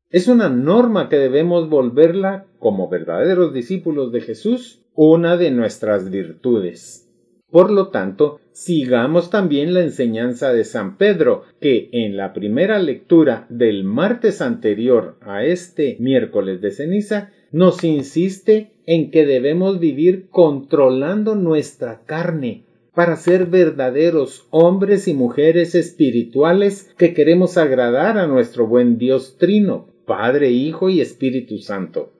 Es 0.09 0.29
una 0.29 0.49
norma 0.49 1.09
que 1.09 1.17
debemos 1.17 1.69
volverla, 1.69 2.47
como 2.61 2.89
verdaderos 2.89 3.53
discípulos 3.53 4.13
de 4.13 4.21
Jesús, 4.21 4.85
una 4.95 5.37
de 5.37 5.51
nuestras 5.51 6.11
virtudes. 6.11 7.11
Por 7.51 7.73
lo 7.73 7.89
tanto, 7.89 8.39
sigamos 8.53 9.31
también 9.31 9.75
la 9.75 9.81
enseñanza 9.81 10.53
de 10.53 10.63
San 10.63 10.97
Pedro, 10.97 11.43
que 11.61 11.89
en 11.91 12.17
la 12.17 12.33
primera 12.33 12.79
lectura 12.79 13.47
del 13.49 13.83
martes 13.83 14.41
anterior 14.41 15.17
a 15.23 15.45
este 15.45 15.97
miércoles 15.99 16.61
de 16.61 16.71
ceniza, 16.71 17.33
nos 17.51 17.83
insiste 17.83 18.71
en 18.87 19.11
que 19.11 19.27
debemos 19.27 19.81
vivir 19.81 20.29
controlando 20.31 21.35
nuestra 21.35 22.03
carne 22.07 22.65
para 22.95 23.17
ser 23.17 23.47
verdaderos 23.47 24.47
hombres 24.51 25.09
y 25.09 25.15
mujeres 25.15 25.75
espirituales 25.75 26.95
que 26.97 27.13
queremos 27.13 27.59
agradar 27.59 28.19
a 28.19 28.29
nuestro 28.29 28.69
buen 28.69 28.99
Dios 28.99 29.37
Trino, 29.37 29.96
Padre, 30.07 30.51
Hijo 30.51 30.89
y 30.89 31.01
Espíritu 31.01 31.59
Santo. 31.59 32.13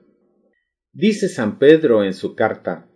Dice 0.91 1.29
San 1.29 1.57
Pedro 1.57 2.03
en 2.03 2.13
su 2.13 2.35
carta, 2.35 2.89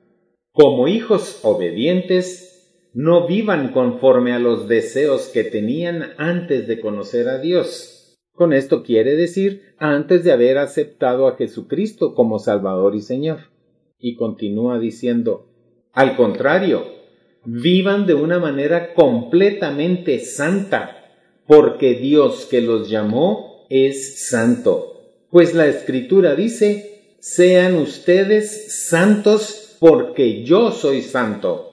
como 0.52 0.90
hijos 0.90 1.40
obedientes, 1.44 2.90
no 2.94 3.26
vivan 3.26 3.72
conforme 3.72 4.34
a 4.34 4.40
los 4.40 4.68
deseos 4.68 5.30
que 5.30 5.46
tenían 5.46 6.12
antes 6.18 6.68
de 6.68 6.82
conocer 6.82 7.30
a 7.30 7.40
Dios. 7.40 8.18
Con 8.34 8.52
esto 8.52 8.84
quiere 8.84 9.16
decir 9.16 9.76
antes 9.78 10.26
de 10.26 10.34
haber 10.34 10.58
aceptado 10.58 11.28
a 11.28 11.38
Jesucristo 11.38 12.14
como 12.14 12.40
Salvador 12.40 12.96
y 12.96 13.02
Señor. 13.02 13.52
Y 13.98 14.16
continúa 14.16 14.78
diciendo, 14.78 15.48
al 15.94 16.18
contrario, 16.18 16.84
vivan 17.46 18.06
de 18.06 18.14
una 18.14 18.40
manera 18.40 18.94
completamente 18.94 20.20
santa, 20.20 21.16
porque 21.48 21.94
Dios 21.96 22.46
que 22.50 22.62
los 22.62 22.90
llamó 22.90 23.51
es 23.72 24.28
santo. 24.28 25.28
Pues 25.30 25.56
la 25.56 25.66
escritura 25.66 26.36
dice, 26.36 27.16
sean 27.22 27.76
ustedes 27.76 28.90
santos 28.90 29.78
porque 29.80 30.44
yo 30.44 30.72
soy 30.72 31.02
santo. 31.02 31.70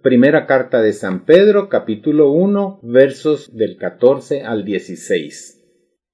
Primera 0.00 0.46
carta 0.46 0.80
de 0.80 0.94
San 0.94 1.26
Pedro, 1.26 1.68
capítulo 1.68 2.32
1, 2.32 2.80
versos 2.82 3.54
del 3.54 3.76
14 3.76 4.42
al 4.42 4.64
16. 4.64 5.62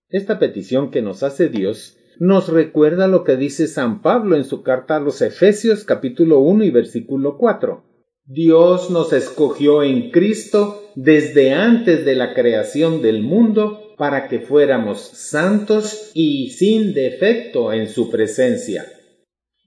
Esta 0.09 0.41
petición 0.41 0.91
que 0.91 1.01
nos 1.01 1.23
hace 1.23 1.49
Dios 1.49 1.97
nos 2.19 2.49
recuerda 2.49 3.07
lo 3.07 3.23
que 3.23 3.37
dice 3.37 3.69
San 3.69 4.03
Pablo 4.03 4.35
en 4.35 4.45
su 4.45 4.65
carta 4.65 4.97
a 4.97 5.01
los 5.01 5.23
Efesios, 5.23 5.85
capítulo 5.85 6.41
1 6.41 6.65
y 6.65 6.71
versículo 6.71 7.39
4. 7.39 7.85
Dios 8.25 8.91
nos 8.91 9.13
escogió 9.13 9.85
en 9.85 10.11
Cristo 10.11 10.83
desde 10.97 11.53
antes 11.53 12.05
de 12.05 12.17
la 12.17 12.35
creación 12.35 13.01
del 13.01 13.23
mundo 13.23 13.84
para 13.97 14.29
que 14.29 14.41
fuéramos 14.41 15.01
santos 15.01 16.11
y 16.15 16.51
sin 16.51 16.95
defecto 16.95 17.73
en 17.73 17.89
su 17.89 18.11
presencia. 18.11 18.87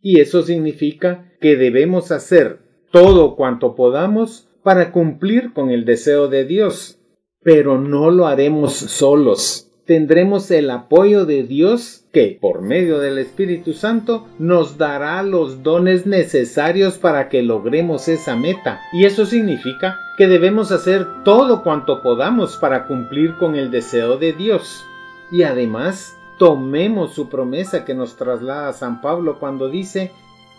Y 0.02 0.20
eso 0.20 0.44
significa 0.44 1.34
que 1.42 1.56
debemos 1.56 2.12
hacer 2.12 2.60
todo 2.92 3.36
cuanto 3.36 3.76
podamos 3.76 4.48
para 4.64 4.92
cumplir 4.92 5.54
con 5.54 5.70
el 5.70 5.86
deseo 5.86 6.28
de 6.28 6.46
Dios. 6.46 7.00
Pero 7.42 7.80
no 7.80 8.10
lo 8.12 8.28
haremos 8.28 8.74
solos. 8.74 9.67
Tendremos 9.88 10.52
el 10.52 10.70
apoyo 10.70 11.26
de 11.26 11.44
Dios 11.44 12.04
que, 12.12 12.38
por 12.42 12.62
medio 12.62 13.00
del 13.00 13.18
Espíritu 13.20 13.72
Santo, 13.72 14.28
nos 14.38 14.78
dará 14.78 15.24
los 15.24 15.64
dones 15.64 16.06
necesarios 16.06 16.98
para 16.98 17.30
que 17.30 17.42
logremos 17.42 18.10
esa 18.10 18.36
meta. 18.36 18.82
Y 18.92 19.06
eso 19.06 19.26
significa 19.26 19.98
que 20.18 20.28
debemos 20.28 20.74
hacer 20.74 21.24
todo 21.24 21.64
cuanto 21.64 22.02
podamos 22.02 22.58
para 22.58 22.86
cumplir 22.86 23.38
con 23.38 23.56
el 23.56 23.72
deseo 23.72 24.18
de 24.18 24.34
Dios. 24.34 24.84
Y 25.32 25.44
además, 25.44 26.18
tomemos 26.38 27.14
su 27.14 27.30
promesa 27.30 27.86
que 27.86 27.94
nos 27.96 28.18
traslada 28.18 28.74
San 28.74 29.00
Pablo 29.00 29.40
cuando 29.40 29.70
dice 29.70 30.12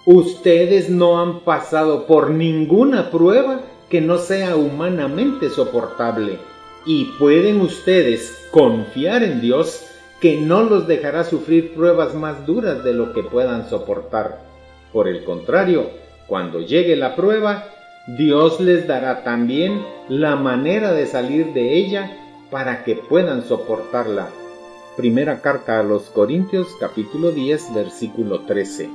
Ustedes 0.07 0.89
no 0.89 1.21
han 1.21 1.41
pasado 1.41 2.07
por 2.07 2.31
ninguna 2.31 3.11
prueba 3.11 3.61
que 3.91 4.01
no 4.01 4.17
sea 4.17 4.57
humanamente 4.57 5.51
soportable 5.51 6.48
y 6.89 7.05
pueden 7.19 7.61
ustedes 7.61 8.49
confiar 8.51 9.23
en 9.23 9.43
Dios 9.43 9.85
que 10.23 10.41
no 10.41 10.63
los 10.63 10.89
dejará 10.89 11.23
sufrir 11.23 11.75
pruebas 11.75 12.15
más 12.15 12.47
duras 12.47 12.83
de 12.83 12.95
lo 12.95 13.13
que 13.13 13.23
puedan 13.23 13.69
soportar. 13.69 14.41
Por 14.91 15.07
el 15.07 15.23
contrario, 15.23 15.91
cuando 16.27 16.61
llegue 16.61 16.97
la 16.97 17.15
prueba, 17.15 17.67
Dios 18.17 18.59
les 18.61 18.87
dará 18.87 19.23
también 19.23 19.85
la 20.09 20.35
manera 20.37 20.95
de 20.95 21.07
salir 21.07 21.53
de 21.53 21.75
ella 21.77 22.11
para 22.51 22.85
que 22.85 22.95
puedan 22.97 23.45
soportarla. 23.45 24.31
Primera 24.97 25.43
carta 25.43 25.79
a 25.79 25.83
los 25.83 26.05
Corintios 26.05 26.69
capítulo 26.81 27.33
10 27.33 27.75
versículo 27.75 28.41
13. 28.41 28.89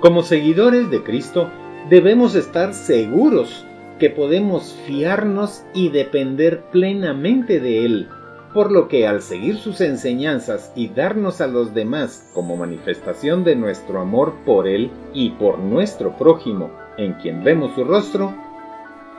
Como 0.00 0.22
seguidores 0.22 0.90
de 0.90 1.02
Cristo, 1.02 1.50
debemos 1.90 2.34
estar 2.34 2.72
seguros 2.72 3.62
que 4.02 4.10
podemos 4.10 4.74
fiarnos 4.84 5.62
y 5.74 5.90
depender 5.90 6.64
plenamente 6.72 7.60
de 7.60 7.86
Él, 7.86 8.08
por 8.52 8.72
lo 8.72 8.88
que 8.88 9.06
al 9.06 9.22
seguir 9.22 9.58
sus 9.58 9.80
enseñanzas 9.80 10.72
y 10.74 10.88
darnos 10.88 11.40
a 11.40 11.46
los 11.46 11.72
demás 11.72 12.28
como 12.34 12.56
manifestación 12.56 13.44
de 13.44 13.54
nuestro 13.54 14.00
amor 14.00 14.34
por 14.44 14.66
Él 14.66 14.90
y 15.14 15.30
por 15.30 15.60
nuestro 15.60 16.18
prójimo, 16.18 16.72
en 16.96 17.12
quien 17.12 17.44
vemos 17.44 17.76
su 17.76 17.84
rostro, 17.84 18.34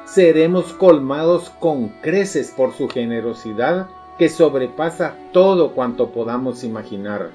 seremos 0.04 0.74
colmados 0.74 1.50
con 1.62 1.88
creces 2.02 2.52
por 2.52 2.74
su 2.74 2.89
generosidad 2.89 3.88
que 4.19 4.28
sobrepasa 4.28 5.15
todo 5.32 5.72
cuanto 5.72 6.10
podamos 6.10 6.65
imaginar. 6.65 7.30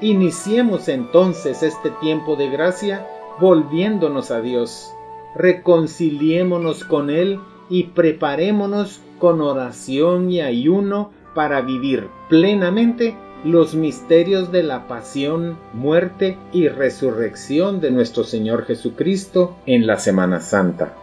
Iniciemos 0.00 0.88
entonces 0.88 1.62
este 1.62 1.90
tiempo 2.00 2.34
de 2.34 2.50
gracia 2.50 3.06
volviéndonos 3.38 4.32
a 4.32 4.40
Dios. 4.40 4.92
Reconciliémonos 5.34 6.84
con 6.84 7.10
Él 7.10 7.40
y 7.68 7.84
preparémonos 7.84 9.00
con 9.18 9.40
oración 9.40 10.30
y 10.30 10.40
ayuno 10.40 11.10
para 11.34 11.60
vivir 11.62 12.08
plenamente 12.28 13.16
los 13.44 13.74
misterios 13.74 14.52
de 14.52 14.62
la 14.62 14.86
pasión, 14.86 15.58
muerte 15.72 16.38
y 16.52 16.68
resurrección 16.68 17.80
de 17.80 17.90
nuestro 17.90 18.24
Señor 18.24 18.66
Jesucristo 18.66 19.56
en 19.66 19.86
la 19.86 19.98
Semana 19.98 20.40
Santa. 20.40 20.94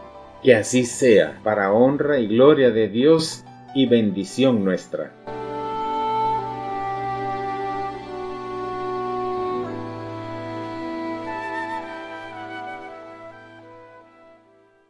Que 0.44 0.56
así 0.56 0.86
sea, 0.86 1.40
para 1.44 1.74
honra 1.74 2.20
y 2.20 2.28
gloria 2.28 2.72
de 2.72 2.88
Dios 2.88 3.44
y 3.76 3.88
bendición 3.88 4.64
nuestra. 4.64 5.12